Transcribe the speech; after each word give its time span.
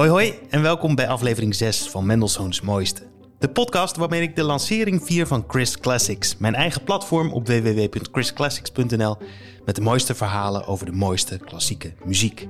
Hoi 0.00 0.12
hoi 0.12 0.34
en 0.50 0.62
welkom 0.62 0.94
bij 0.94 1.08
aflevering 1.08 1.54
6 1.54 1.88
van 1.88 2.06
Mendelssohn's 2.06 2.60
Mooiste. 2.60 3.02
De 3.38 3.48
podcast 3.48 3.96
waarmee 3.96 4.22
ik 4.22 4.36
de 4.36 4.42
lancering 4.42 5.04
vier 5.04 5.26
van 5.26 5.44
Chris 5.48 5.78
Classics, 5.78 6.36
mijn 6.36 6.54
eigen 6.54 6.84
platform 6.84 7.32
op 7.32 7.46
www.chrisclassics.nl 7.46 9.16
met 9.64 9.74
de 9.74 9.80
mooiste 9.80 10.14
verhalen 10.14 10.66
over 10.66 10.86
de 10.86 10.92
mooiste 10.92 11.38
klassieke 11.38 11.92
muziek. 12.04 12.48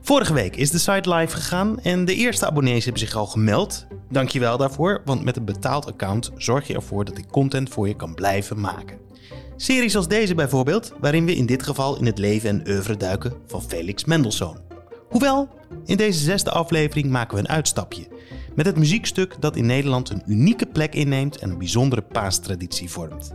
Vorige 0.00 0.32
week 0.32 0.56
is 0.56 0.70
de 0.70 0.78
site 0.78 1.14
live 1.14 1.36
gegaan 1.36 1.80
en 1.80 2.04
de 2.04 2.14
eerste 2.14 2.46
abonnees 2.46 2.84
hebben 2.84 3.02
zich 3.02 3.14
al 3.14 3.26
gemeld. 3.26 3.86
Dankjewel 4.10 4.56
daarvoor, 4.56 5.02
want 5.04 5.24
met 5.24 5.36
een 5.36 5.44
betaald 5.44 5.86
account 5.86 6.30
zorg 6.36 6.66
je 6.66 6.74
ervoor 6.74 7.04
dat 7.04 7.18
ik 7.18 7.26
content 7.30 7.68
voor 7.68 7.88
je 7.88 7.96
kan 7.96 8.14
blijven 8.14 8.60
maken. 8.60 8.98
Series 9.56 9.96
als 9.96 10.08
deze 10.08 10.34
bijvoorbeeld, 10.34 10.92
waarin 11.00 11.26
we 11.26 11.36
in 11.36 11.46
dit 11.46 11.62
geval 11.62 11.98
in 11.98 12.06
het 12.06 12.18
leven 12.18 12.48
en 12.48 12.68
oeuvre 12.68 12.96
duiken 12.96 13.32
van 13.46 13.62
Felix 13.62 14.04
Mendelssohn. 14.04 14.69
Hoewel, 15.10 15.48
in 15.84 15.96
deze 15.96 16.18
zesde 16.18 16.50
aflevering 16.50 17.10
maken 17.10 17.34
we 17.34 17.42
een 17.42 17.48
uitstapje 17.48 18.08
met 18.54 18.66
het 18.66 18.76
muziekstuk 18.76 19.36
dat 19.40 19.56
in 19.56 19.66
Nederland 19.66 20.10
een 20.10 20.22
unieke 20.26 20.66
plek 20.66 20.94
inneemt 20.94 21.38
en 21.38 21.50
een 21.50 21.58
bijzondere 21.58 22.02
paastraditie 22.02 22.90
vormt. 22.90 23.34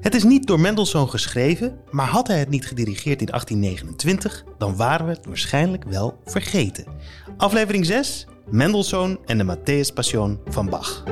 Het 0.00 0.14
is 0.14 0.24
niet 0.24 0.46
door 0.46 0.60
Mendelssohn 0.60 1.10
geschreven, 1.10 1.78
maar 1.90 2.06
had 2.06 2.26
hij 2.26 2.38
het 2.38 2.48
niet 2.48 2.66
gedirigeerd 2.66 3.20
in 3.20 3.26
1829, 3.26 4.44
dan 4.58 4.76
waren 4.76 5.06
we 5.06 5.12
het 5.12 5.26
waarschijnlijk 5.26 5.84
wel 5.84 6.18
vergeten. 6.24 6.84
Aflevering 7.36 7.86
6: 7.86 8.26
Mendelssohn 8.50 9.18
en 9.24 9.38
de 9.38 9.56
Matthäus 9.56 9.94
Passion 9.94 10.38
van 10.46 10.68
Bach. 10.68 11.04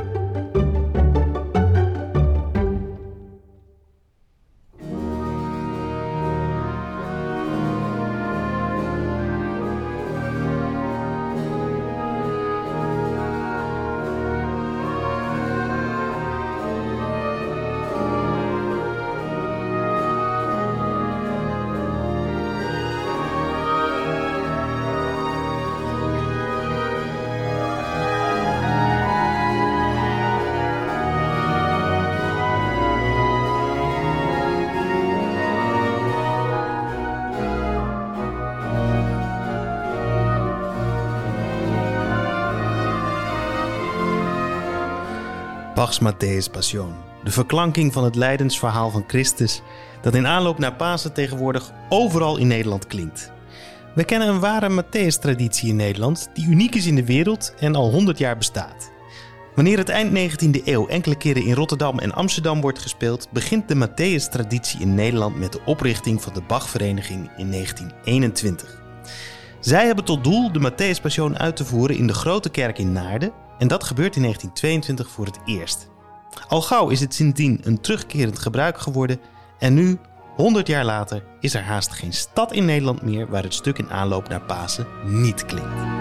Bach's 45.85 46.01
Matthäus 46.01 46.51
Passion. 46.51 46.95
De 47.25 47.31
verklanking 47.31 47.93
van 47.93 48.05
het 48.05 48.15
lijdensverhaal 48.15 48.91
van 48.91 49.05
Christus, 49.07 49.63
dat 50.03 50.15
in 50.15 50.27
aanloop 50.27 50.59
naar 50.59 50.75
Pasen 50.75 51.13
tegenwoordig 51.13 51.73
overal 51.89 52.37
in 52.37 52.47
Nederland 52.47 52.87
klinkt. 52.87 53.33
We 53.95 54.05
kennen 54.05 54.29
een 54.29 54.41
ware 54.41 54.83
Matthäus-traditie 54.83 55.69
in 55.69 55.77
Nederland, 55.77 56.31
die 56.35 56.47
uniek 56.47 56.75
is 56.75 56.87
in 56.87 56.95
de 56.95 57.05
wereld 57.05 57.55
en 57.59 57.75
al 57.75 57.91
100 57.91 58.19
jaar 58.19 58.37
bestaat. 58.37 58.93
Wanneer 59.55 59.79
het 59.79 59.89
eind 59.89 60.19
19e 60.19 60.65
eeuw 60.65 60.87
enkele 60.89 61.17
keren 61.17 61.45
in 61.45 61.55
Rotterdam 61.55 61.99
en 61.99 62.13
Amsterdam 62.13 62.61
wordt 62.61 62.79
gespeeld, 62.79 63.29
begint 63.33 63.69
de 63.69 63.89
Matthäus-traditie 63.89 64.81
in 64.81 64.95
Nederland 64.95 65.39
met 65.39 65.53
de 65.53 65.61
oprichting 65.65 66.23
van 66.23 66.33
de 66.33 66.43
Bachvereniging 66.43 67.31
in 67.37 67.51
1921. 67.51 68.83
Zij 69.61 69.87
hebben 69.87 70.05
tot 70.05 70.25
doel 70.25 70.53
de 70.53 70.71
Matthäus 70.71 71.03
Passion 71.03 71.39
uit 71.39 71.57
te 71.57 71.65
voeren 71.65 71.97
in 71.97 72.07
de 72.07 72.15
Grote 72.15 72.51
Kerk 72.51 72.79
in 72.79 72.93
Naarden 72.93 73.44
en 73.65 73.71
dat 73.71 73.85
gebeurt 73.85 74.17
in 74.17 74.23
1922 74.23 75.11
voor 75.11 75.27
het 75.27 75.39
eerst. 75.45 75.89
Al 76.49 76.63
gauw 76.63 76.89
is 76.89 77.01
het 77.01 77.15
sindsdien 77.15 77.61
een 77.63 77.81
terugkerend 77.81 78.39
gebruik 78.39 78.79
geworden 78.79 79.21
en 79.59 79.75
nu, 79.75 79.99
100 80.37 80.67
jaar 80.67 80.85
later, 80.85 81.25
is 81.41 81.55
er 81.55 81.63
haast 81.63 81.93
geen 81.93 82.13
stad 82.13 82.53
in 82.53 82.65
Nederland 82.65 83.03
meer 83.03 83.27
waar 83.29 83.43
het 83.43 83.55
stuk 83.55 83.79
in 83.79 83.91
aanloop 83.91 84.29
naar 84.29 84.43
Pasen 84.43 84.87
niet 85.05 85.45
klinkt. 85.47 85.94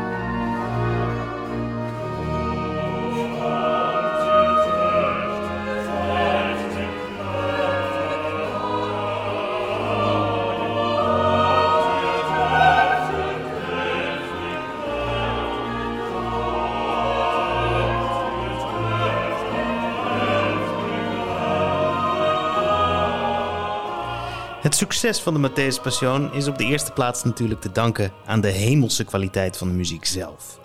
Het 24.64 24.76
succes 24.76 25.20
van 25.20 25.34
de 25.34 25.50
Matthäus 25.50 25.82
Passion 25.82 26.34
is 26.34 26.48
op 26.48 26.58
de 26.58 26.66
eerste 26.66 26.92
plaats 26.92 27.24
natuurlijk 27.24 27.62
te 27.62 27.72
danken 27.72 28.12
aan 28.26 28.42
de 28.42 28.48
hemelse 28.48 29.04
kwaliteit 29.04 29.58
van 29.58 29.68
de 29.68 29.74
muziek 29.74 30.06
zelf. 30.06 30.60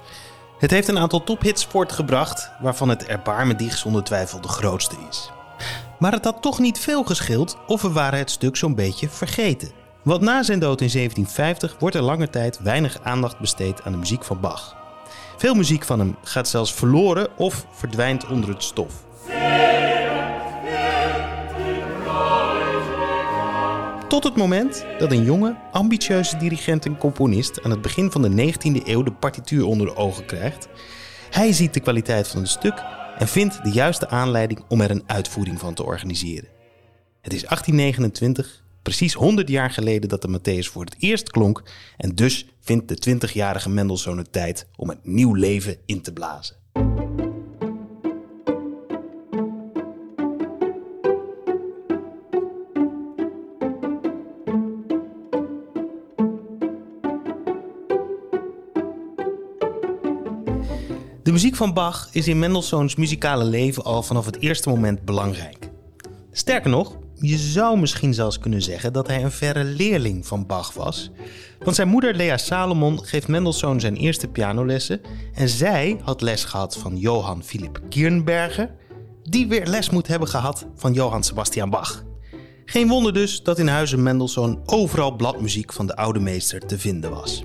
Het 0.58 0.70
heeft 0.70 0.88
een 0.88 0.98
aantal 0.98 1.24
tophits 1.24 1.66
voortgebracht, 1.66 2.50
waarvan 2.60 2.88
het 2.88 3.06
Erbarme 3.06 3.56
Dich 3.56 3.76
zonder 3.76 4.04
twijfel 4.04 4.40
de 4.40 4.48
grootste 4.48 4.96
is. 5.10 5.30
Maar 5.98 6.12
het 6.12 6.24
had 6.24 6.42
toch 6.42 6.58
niet 6.58 6.78
veel 6.78 7.04
geschild 7.04 7.56
of 7.66 7.82
we 7.82 7.90
waren 7.90 8.18
het 8.18 8.30
stuk 8.30 8.56
zo'n 8.56 8.74
beetje 8.74 9.08
vergeten. 9.08 9.70
Want 10.02 10.20
na 10.20 10.42
zijn 10.42 10.58
dood 10.58 10.80
in 10.80 10.90
1750 10.92 11.76
wordt 11.78 11.96
er 11.96 12.02
lange 12.02 12.30
tijd 12.30 12.58
weinig 12.58 12.98
aandacht 13.02 13.38
besteed 13.38 13.84
aan 13.84 13.92
de 13.92 13.98
muziek 13.98 14.24
van 14.24 14.40
Bach. 14.40 14.76
Veel 15.36 15.54
muziek 15.54 15.84
van 15.84 15.98
hem 15.98 16.16
gaat 16.22 16.48
zelfs 16.48 16.74
verloren 16.74 17.28
of 17.36 17.66
verdwijnt 17.70 18.26
onder 18.26 18.50
het 18.50 18.62
stof. 18.62 19.06
Tot 24.18 24.30
het 24.30 24.36
moment 24.36 24.84
dat 24.98 25.12
een 25.12 25.24
jonge, 25.24 25.56
ambitieuze 25.72 26.36
dirigent 26.36 26.84
en 26.84 26.96
componist 26.96 27.62
aan 27.62 27.70
het 27.70 27.82
begin 27.82 28.10
van 28.10 28.22
de 28.22 28.52
19e 28.52 28.86
eeuw 28.86 29.02
de 29.02 29.12
partituur 29.12 29.64
onder 29.64 29.86
de 29.86 29.96
ogen 29.96 30.24
krijgt. 30.24 30.68
Hij 31.30 31.52
ziet 31.52 31.74
de 31.74 31.80
kwaliteit 31.80 32.28
van 32.28 32.40
het 32.40 32.48
stuk 32.48 32.84
en 33.18 33.28
vindt 33.28 33.64
de 33.64 33.70
juiste 33.70 34.08
aanleiding 34.08 34.64
om 34.68 34.80
er 34.80 34.90
een 34.90 35.02
uitvoering 35.06 35.58
van 35.58 35.74
te 35.74 35.84
organiseren. 35.84 36.48
Het 37.20 37.32
is 37.32 37.40
1829, 37.40 38.64
precies 38.82 39.14
100 39.14 39.48
jaar 39.48 39.70
geleden 39.70 40.08
dat 40.08 40.22
de 40.22 40.38
Matthäus 40.38 40.72
voor 40.72 40.84
het 40.84 40.96
eerst 40.98 41.30
klonk 41.30 41.62
en 41.96 42.14
dus 42.14 42.46
vindt 42.60 42.88
de 42.88 43.16
20-jarige 43.16 43.70
Mendelssohn 43.70 44.18
het 44.18 44.32
tijd 44.32 44.66
om 44.76 44.88
het 44.88 44.98
nieuw 45.02 45.34
leven 45.34 45.76
in 45.86 46.02
te 46.02 46.12
blazen. 46.12 46.56
De 61.28 61.34
muziek 61.34 61.56
van 61.56 61.72
Bach 61.72 62.08
is 62.12 62.28
in 62.28 62.38
Mendelssohns 62.38 62.96
muzikale 62.96 63.44
leven 63.44 63.84
al 63.84 64.02
vanaf 64.02 64.26
het 64.26 64.40
eerste 64.40 64.68
moment 64.68 65.04
belangrijk. 65.04 65.70
Sterker 66.32 66.70
nog, 66.70 66.96
je 67.14 67.38
zou 67.38 67.78
misschien 67.78 68.14
zelfs 68.14 68.38
kunnen 68.38 68.62
zeggen 68.62 68.92
dat 68.92 69.06
hij 69.06 69.22
een 69.22 69.30
verre 69.30 69.64
leerling 69.64 70.26
van 70.26 70.46
Bach 70.46 70.72
was. 70.72 71.10
Want 71.64 71.76
zijn 71.76 71.88
moeder 71.88 72.14
Lea 72.14 72.36
Salomon 72.36 73.04
geeft 73.04 73.28
Mendelssohn 73.28 73.80
zijn 73.80 73.96
eerste 73.96 74.28
pianolessen 74.28 75.00
en 75.34 75.48
zij 75.48 76.00
had 76.02 76.20
les 76.20 76.44
gehad 76.44 76.76
van 76.76 76.96
Johann 76.96 77.42
Philipp 77.42 77.80
Kirnberger, 77.88 78.74
die 79.22 79.46
weer 79.48 79.66
les 79.66 79.90
moet 79.90 80.06
hebben 80.06 80.28
gehad 80.28 80.66
van 80.74 80.92
Johann 80.92 81.22
Sebastian 81.22 81.70
Bach. 81.70 82.04
Geen 82.64 82.88
wonder 82.88 83.12
dus 83.12 83.42
dat 83.42 83.58
in 83.58 83.68
huizen 83.68 84.02
Mendelssohn 84.02 84.60
overal 84.64 85.16
bladmuziek 85.16 85.72
van 85.72 85.86
de 85.86 85.96
oude 85.96 86.20
meester 86.20 86.66
te 86.66 86.78
vinden 86.78 87.10
was. 87.10 87.44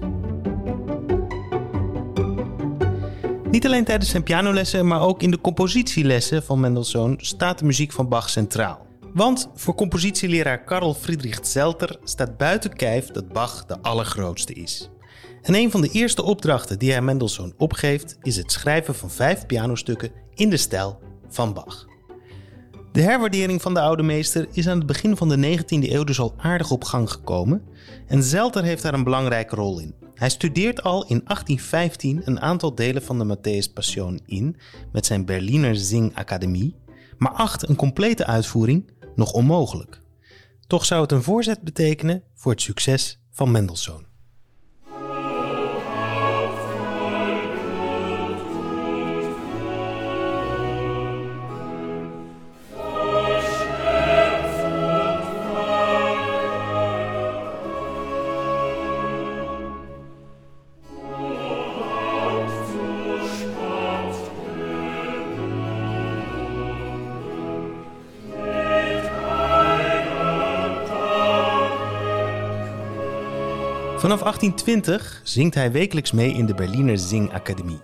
Niet 3.54 3.66
alleen 3.66 3.84
tijdens 3.84 4.10
zijn 4.10 4.24
pianolessen, 4.24 4.88
maar 4.88 5.02
ook 5.02 5.22
in 5.22 5.32
de 5.32 5.42
compositielessen 5.42 6.44
van 6.44 6.60
Mendelssohn 6.60 7.18
staat 7.22 7.60
de 7.60 7.66
muziek 7.66 7.92
van 7.92 8.10
Bach 8.10 8.30
centraal. 8.30 8.86
Want 9.14 9.50
voor 9.56 9.76
compositieleraar 9.76 10.64
Karl 10.64 10.94
Friedrich 10.94 11.40
Zelter 11.42 11.98
staat 12.04 12.38
buiten 12.38 12.76
kijf 12.76 13.08
dat 13.08 13.34
Bach 13.34 13.66
de 13.66 13.82
allergrootste 13.82 14.54
is. 14.54 14.90
En 15.42 15.56
een 15.56 15.72
van 15.72 15.82
de 15.82 15.90
eerste 15.90 16.24
opdrachten 16.24 16.80
die 16.80 16.92
hij 16.92 17.02
Mendelssohn 17.02 17.54
opgeeft 17.58 18.18
is 18.22 18.36
het 18.36 18.52
schrijven 18.52 18.96
van 18.96 19.12
vijf 19.12 19.46
pianostukken 19.46 20.12
in 20.34 20.50
de 20.50 20.58
stijl 20.58 21.00
van 21.30 21.54
Bach. 21.54 21.86
De 22.92 23.02
herwaardering 23.02 23.62
van 23.62 23.74
de 23.74 23.82
oude 23.82 24.04
meester 24.04 24.48
is 24.52 24.68
aan 24.68 24.78
het 24.78 24.88
begin 24.88 25.18
van 25.18 25.30
de 25.30 25.58
19e 25.58 25.92
eeuw 25.92 26.04
dus 26.04 26.20
al 26.20 26.34
aardig 26.38 26.72
op 26.72 26.84
gang 26.84 27.12
gekomen 27.12 27.62
en 28.08 28.24
Zelter 28.24 28.64
heeft 28.64 28.84
daar 28.84 28.94
een 28.94 29.04
belangrijke 29.04 29.56
rol 29.56 29.80
in. 29.80 29.96
Hij 30.24 30.31
studeert 30.31 30.84
al 30.84 31.02
in 31.02 31.22
1815 31.25 32.22
een 32.25 32.42
aantal 32.42 32.75
delen 32.75 33.04
van 33.04 33.18
de 33.20 33.36
Matthäus 33.38 33.74
Passion 33.74 34.20
in 34.25 34.58
met 34.92 35.06
zijn 35.06 35.25
Berliner 35.25 35.75
Zingakademie, 35.75 36.75
maar 37.18 37.31
acht 37.31 37.70
een 37.70 37.75
complete 37.75 38.25
uitvoering 38.25 38.92
nog 39.16 39.31
onmogelijk. 39.31 40.02
Toch 40.68 40.86
zou 40.86 41.02
het 41.02 41.12
een 41.12 41.24
voorzet 41.24 41.62
betekenen 41.62 42.24
voor 42.34 42.52
het 42.52 42.62
succes 42.62 43.20
van 43.31 43.52
Mendelssohn. 43.52 44.12
Vanaf 74.04 74.20
1820 74.20 75.22
zingt 75.24 75.56
hij 75.56 75.72
wekelijks 75.72 76.12
mee 76.12 76.34
in 76.34 76.46
de 76.46 76.54
Berliner 76.54 77.00
Singakademie. 77.00 77.80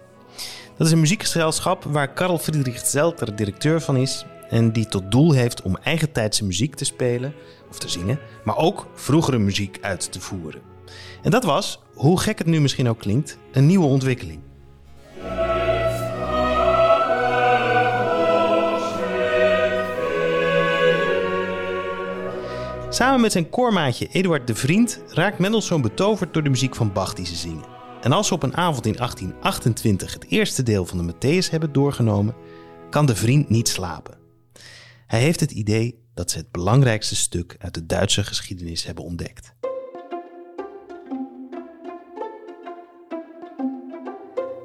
Dat 0.78 0.88
is 0.88 0.94
een 0.94 1.00
muziekgezelschap 1.00 1.84
waar 1.84 2.14
Karl 2.14 2.38
Friedrich 2.38 2.86
Zelter 2.86 3.36
directeur 3.36 3.82
van 3.82 3.98
is 3.98 4.26
en 4.50 4.72
die 4.72 4.88
tot 4.88 5.12
doel 5.12 5.32
heeft 5.32 5.62
om 5.62 5.78
eigentijdse 5.78 6.46
muziek 6.46 6.76
te 6.76 6.86
spelen 6.86 7.34
of 7.70 7.80
te 7.80 7.90
zingen, 7.90 8.20
maar 8.44 8.58
ook 8.58 8.88
vroegere 8.94 9.38
muziek 9.38 9.78
uit 9.82 10.12
te 10.12 10.20
voeren. 10.20 10.62
En 11.22 11.32
dat 11.32 11.44
was, 11.44 11.82
hoe 11.94 12.20
gek 12.20 12.38
het 12.38 12.48
nu 12.48 12.62
misschien 12.62 12.90
ook 12.90 13.00
klinkt, 13.00 13.38
een 13.52 13.66
nieuwe 13.66 13.86
ontwikkeling. 13.86 14.49
Samen 23.00 23.22
met 23.22 23.32
zijn 23.32 23.50
koormaatje 23.50 24.08
Eduard 24.08 24.48
de 24.48 24.56
Vriend 24.56 25.02
raakt 25.08 25.40
Mendelssohn 25.40 25.82
betoverd 25.82 26.34
door 26.34 26.44
de 26.44 26.50
muziek 26.50 26.76
van 26.76 26.94
Bach 26.94 27.14
die 27.14 27.26
ze 27.26 27.36
zingen. 27.36 27.66
En 28.02 28.12
als 28.12 28.28
ze 28.28 28.34
op 28.34 28.44
een 28.44 28.58
avond 28.58 28.86
in 28.86 28.94
1828 28.94 30.14
het 30.14 30.26
eerste 30.28 30.64
deel 30.64 30.86
van 30.86 30.98
de 30.98 31.14
Matthäus 31.14 31.52
hebben 31.52 31.72
doorgenomen, 31.72 32.36
kan 32.90 33.06
de 33.06 33.16
vriend 33.16 33.50
niet 33.50 33.68
slapen. 33.68 34.18
Hij 35.08 35.20
heeft 35.20 35.40
het 35.40 35.52
idee 35.52 36.04
dat 36.14 36.32
ze 36.32 36.38
het 36.38 36.52
belangrijkste 36.52 37.16
stuk 37.16 37.56
uit 37.60 37.74
de 37.74 37.86
Duitse 37.86 38.24
geschiedenis 38.24 38.86
hebben 38.86 39.04
ontdekt. 39.04 39.54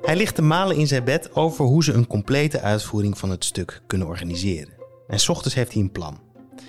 Hij 0.02 0.16
ligt 0.16 0.34
te 0.34 0.42
malen 0.42 0.76
in 0.76 0.86
zijn 0.86 1.04
bed 1.04 1.34
over 1.34 1.64
hoe 1.64 1.84
ze 1.84 1.92
een 1.92 2.06
complete 2.06 2.60
uitvoering 2.60 3.18
van 3.18 3.30
het 3.30 3.44
stuk 3.44 3.82
kunnen 3.86 4.06
organiseren. 4.06 4.74
En 5.06 5.20
s 5.20 5.28
ochtends 5.28 5.54
heeft 5.54 5.72
hij 5.72 5.82
een 5.82 5.92
plan. 5.92 6.23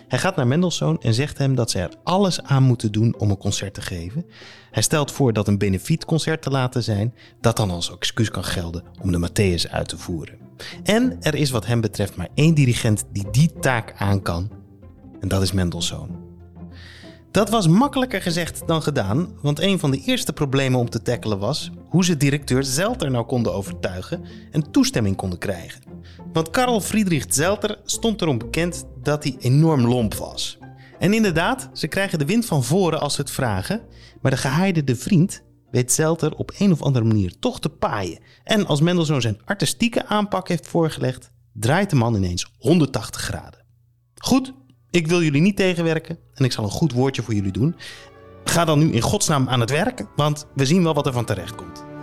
Hij 0.07 0.19
gaat 0.19 0.36
naar 0.36 0.47
Mendelssohn 0.47 0.97
en 1.01 1.13
zegt 1.13 1.38
hem 1.38 1.56
dat 1.56 1.71
ze 1.71 1.80
er 1.80 1.94
alles 2.03 2.42
aan 2.44 2.63
moeten 2.63 2.92
doen 2.92 3.15
om 3.18 3.30
een 3.30 3.38
concert 3.38 3.74
te 3.74 3.81
geven. 3.81 4.25
Hij 4.71 4.83
stelt 4.83 5.12
voor 5.12 5.33
dat 5.33 5.47
een 5.47 5.57
benefietconcert 5.57 6.42
te 6.42 6.50
laten 6.50 6.83
zijn, 6.83 7.13
dat 7.42 7.57
dan 7.57 7.71
als 7.71 7.92
excuus 7.92 8.30
kan 8.30 8.44
gelden 8.44 8.83
om 9.01 9.12
de 9.12 9.30
Matthäus 9.30 9.71
uit 9.71 9.88
te 9.88 9.97
voeren. 9.97 10.38
En 10.83 11.18
er 11.21 11.36
is 11.36 11.50
wat 11.50 11.65
hem 11.65 11.81
betreft 11.81 12.15
maar 12.15 12.30
één 12.33 12.53
dirigent 12.53 13.06
die 13.12 13.30
die 13.31 13.51
taak 13.59 13.94
aan 13.97 14.21
kan, 14.21 14.51
en 15.19 15.27
dat 15.27 15.42
is 15.42 15.51
Mendelssohn. 15.51 16.25
Dat 17.36 17.50
was 17.50 17.68
makkelijker 17.68 18.22
gezegd 18.22 18.68
dan 18.68 18.82
gedaan, 18.82 19.38
want 19.42 19.60
een 19.60 19.80
van 19.80 19.92
de 19.92 20.02
eerste 20.06 20.34
problemen 20.34 20.80
om 20.80 20.90
te 20.90 21.02
tackelen 21.02 21.40
was 21.40 21.72
hoe 21.90 22.06
ze 22.06 22.18
directeur 22.18 22.64
Zelter 22.64 23.12
nou 23.12 23.26
konden 23.26 23.54
overtuigen 23.54 24.26
en 24.52 24.72
toestemming 24.72 25.16
konden 25.16 25.40
krijgen. 25.40 25.82
Want 26.34 26.50
Karl 26.50 26.82
Friedrich 26.82 27.26
Zelter 27.28 27.80
stond 27.84 28.22
erom 28.22 28.38
bekend 28.38 28.86
dat 29.02 29.24
hij 29.24 29.36
enorm 29.40 29.88
lomp 29.88 30.14
was. 30.14 30.58
En 31.00 31.14
inderdaad, 31.14 31.70
ze 31.74 31.88
krijgen 31.88 32.20
de 32.20 32.26
wind 32.26 32.46
van 32.46 32.64
voren 32.64 33.00
als 33.00 33.14
ze 33.14 33.22
het 33.22 33.32
vragen, 33.32 33.82
maar 34.22 34.32
de 34.32 34.38
gehaaide 34.38 34.84
de 34.84 34.96
vriend 34.96 35.44
weet 35.72 35.92
Zelter 35.92 36.36
op 36.36 36.52
een 36.58 36.72
of 36.72 36.82
andere 36.82 37.06
manier 37.06 37.40
toch 37.40 37.60
te 37.60 37.70
paaien. 37.70 38.20
En 38.44 38.66
als 38.66 38.82
Mendelssohn 38.82 39.22
zijn 39.22 39.42
artistieke 39.46 40.06
aanpak 40.06 40.48
heeft 40.48 40.68
voorgelegd, 40.68 41.32
draait 41.54 41.90
de 41.90 41.96
man 41.96 42.16
ineens 42.16 42.52
180 42.58 43.22
graden. 43.22 43.66
Goed, 44.16 44.54
ik 44.95 45.07
wil 45.07 45.21
jullie 45.21 45.42
niet 45.42 45.56
tegenwerken 45.56 46.18
en 46.33 46.45
ik 46.45 46.51
zal 46.51 46.63
een 46.63 46.69
goed 46.69 46.92
woordje 46.92 47.21
voor 47.21 47.33
jullie 47.33 47.51
doen. 47.51 47.75
Ga 48.44 48.65
dan 48.65 48.80
nu 48.80 48.92
in 48.92 49.01
godsnaam 49.01 49.50
aan 49.50 49.59
het 49.59 49.69
werk, 49.69 50.06
want 50.15 50.47
we 50.53 50.65
zien 50.65 50.83
wel 50.83 50.94
wat 50.94 51.06
er 51.06 51.13
van 51.13 51.25
terecht 51.25 51.56
komt. 51.56 51.94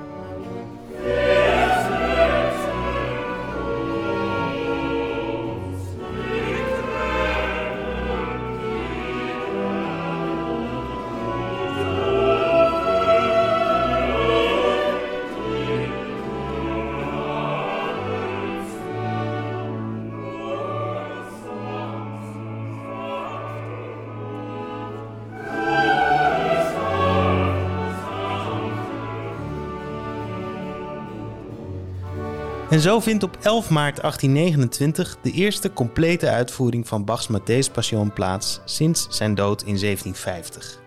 En 32.72 32.80
zo 32.80 33.00
vindt 33.00 33.22
op 33.22 33.38
11 33.42 33.70
maart 33.70 34.00
1829 34.00 35.16
de 35.22 35.30
eerste 35.30 35.72
complete 35.72 36.28
uitvoering 36.28 36.88
van 36.88 37.04
Bach's 37.04 37.28
Matthäus 37.28 37.72
Passion 37.72 38.12
plaats 38.12 38.60
sinds 38.64 39.06
zijn 39.10 39.34
dood 39.34 39.60
in 39.60 39.78
1750. 39.78 40.80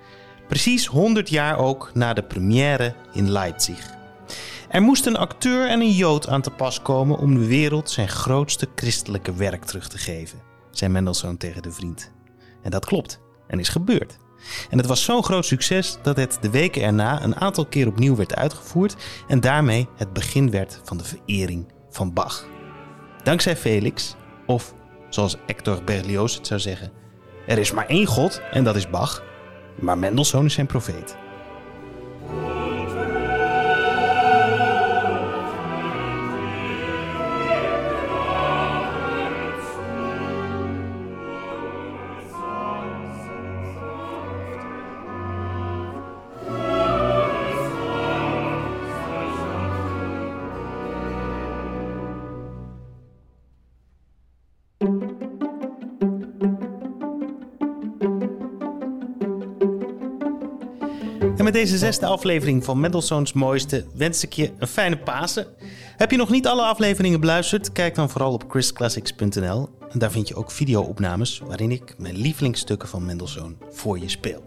Precies 0.47 0.85
100 0.85 1.29
jaar 1.29 1.57
ook 1.57 1.91
na 1.93 2.13
de 2.13 2.23
première 2.23 2.95
in 3.13 3.31
Leipzig. 3.31 3.93
Er 4.69 4.81
moest 4.81 5.05
een 5.05 5.17
acteur 5.17 5.67
en 5.67 5.81
een 5.81 5.91
jood 5.91 6.27
aan 6.27 6.41
te 6.41 6.51
pas 6.51 6.81
komen 6.81 7.17
om 7.17 7.33
de 7.39 7.45
wereld 7.45 7.89
zijn 7.89 8.09
grootste 8.09 8.67
christelijke 8.75 9.33
werk 9.33 9.63
terug 9.63 9.87
te 9.87 9.97
geven, 9.97 10.41
zei 10.71 10.91
Mendelssohn 10.91 11.37
tegen 11.37 11.61
de 11.61 11.71
vriend. 11.71 12.11
En 12.61 12.71
dat 12.71 12.85
klopt 12.85 13.19
en 13.47 13.59
is 13.59 13.69
gebeurd. 13.69 14.17
En 14.69 14.77
het 14.77 14.87
was 14.87 15.03
zo'n 15.03 15.23
groot 15.23 15.45
succes 15.45 15.97
dat 16.01 16.17
het 16.17 16.37
de 16.41 16.49
weken 16.49 16.81
erna 16.81 17.23
een 17.23 17.35
aantal 17.35 17.65
keer 17.65 17.87
opnieuw 17.87 18.15
werd 18.15 18.35
uitgevoerd 18.35 18.95
en 19.27 19.39
daarmee 19.39 19.87
het 19.95 20.13
begin 20.13 20.51
werd 20.51 20.81
van 20.83 20.97
de 20.97 21.03
verering 21.03 21.73
van 21.95 22.13
Bach. 22.13 22.45
Dankzij 23.23 23.55
Felix, 23.55 24.15
of 24.45 24.73
zoals 25.09 25.37
Hector 25.45 25.83
Berlioz 25.83 26.35
het 26.35 26.47
zou 26.47 26.59
zeggen, 26.59 26.91
er 27.47 27.57
is 27.57 27.71
maar 27.71 27.87
één 27.87 28.05
God 28.05 28.41
en 28.51 28.63
dat 28.63 28.75
is 28.75 28.89
Bach, 28.89 29.23
maar 29.75 29.97
Mendelssohn 29.97 30.45
is 30.45 30.53
zijn 30.53 30.65
profeet. 30.65 31.17
En 61.19 61.43
met 61.43 61.53
deze 61.53 61.77
zesde 61.77 62.05
aflevering 62.05 62.63
van 62.63 62.79
Mendelssohn's 62.79 63.33
Mooiste 63.33 63.85
wens 63.93 64.23
ik 64.23 64.33
je 64.33 64.51
een 64.57 64.67
fijne 64.67 64.97
Pasen. 64.97 65.47
Heb 65.97 66.11
je 66.11 66.17
nog 66.17 66.29
niet 66.29 66.47
alle 66.47 66.61
afleveringen 66.61 67.19
beluisterd? 67.19 67.71
Kijk 67.71 67.95
dan 67.95 68.09
vooral 68.09 68.33
op 68.33 68.43
chrisclassics.nl. 68.47 69.69
En 69.89 69.99
daar 69.99 70.11
vind 70.11 70.27
je 70.27 70.35
ook 70.35 70.51
video-opnames 70.51 71.41
waarin 71.45 71.71
ik 71.71 71.95
mijn 71.97 72.17
lievelingsstukken 72.17 72.87
van 72.87 73.05
Mendelssohn 73.05 73.57
voor 73.69 73.99
je 73.99 74.09
speel. 74.09 74.43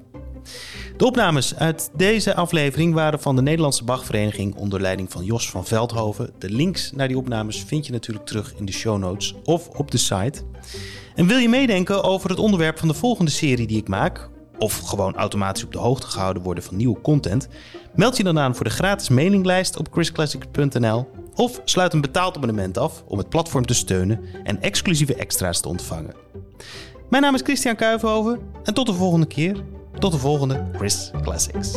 De 0.96 1.06
opnames 1.06 1.54
uit 1.54 1.90
deze 1.96 2.34
aflevering 2.34 2.94
waren 2.94 3.20
van 3.20 3.36
de 3.36 3.42
Nederlandse 3.42 3.84
Bachvereniging 3.84 4.54
onder 4.54 4.80
leiding 4.80 5.12
van 5.12 5.24
Jos 5.24 5.50
van 5.50 5.66
Veldhoven. 5.66 6.30
De 6.38 6.50
links 6.50 6.92
naar 6.92 7.08
die 7.08 7.16
opnames 7.16 7.62
vind 7.62 7.86
je 7.86 7.92
natuurlijk 7.92 8.26
terug 8.26 8.54
in 8.56 8.64
de 8.64 8.72
show 8.72 8.98
notes 8.98 9.34
of 9.44 9.68
op 9.68 9.90
de 9.90 9.98
site. 9.98 10.42
En 11.14 11.26
wil 11.26 11.38
je 11.38 11.48
meedenken 11.48 12.02
over 12.02 12.30
het 12.30 12.38
onderwerp 12.38 12.78
van 12.78 12.88
de 12.88 12.94
volgende 12.94 13.30
serie 13.30 13.66
die 13.66 13.78
ik 13.78 13.88
maak? 13.88 14.28
Of 14.58 14.78
gewoon 14.78 15.16
automatisch 15.16 15.64
op 15.64 15.72
de 15.72 15.78
hoogte 15.78 16.06
gehouden 16.06 16.42
worden 16.42 16.64
van 16.64 16.76
nieuwe 16.76 17.00
content? 17.00 17.48
Meld 17.94 18.16
je 18.16 18.24
dan 18.24 18.38
aan 18.38 18.54
voor 18.54 18.64
de 18.64 18.70
gratis 18.70 19.08
mailinglijst 19.08 19.78
op 19.78 19.88
chrisclassics.nl 19.92 21.08
of 21.34 21.60
sluit 21.64 21.92
een 21.92 22.00
betaald 22.00 22.36
abonnement 22.36 22.78
af 22.78 23.04
om 23.06 23.18
het 23.18 23.28
platform 23.28 23.66
te 23.66 23.74
steunen 23.74 24.20
en 24.44 24.60
exclusieve 24.60 25.14
extra's 25.14 25.60
te 25.60 25.68
ontvangen. 25.68 26.14
Mijn 27.10 27.22
naam 27.22 27.34
is 27.34 27.42
Christian 27.42 27.76
Kuivenhoven 27.76 28.40
en 28.64 28.74
tot 28.74 28.86
de 28.86 28.94
volgende 28.94 29.26
keer. 29.26 29.64
Tot 29.98 30.12
de 30.12 30.18
volgende 30.18 30.66
Chris 30.72 31.10
Classics. 31.22 31.76